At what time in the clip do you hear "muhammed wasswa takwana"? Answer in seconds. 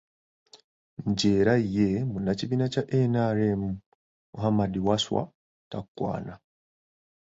4.33-6.33